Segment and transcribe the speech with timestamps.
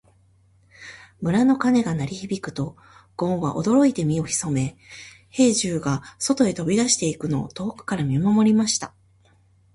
[1.21, 2.75] 村の鐘が鳴り響くと、
[3.15, 4.75] ごんは驚いて身を潜め、
[5.29, 8.95] 兵十が外へ飛び出していくのを遠くから見守りました。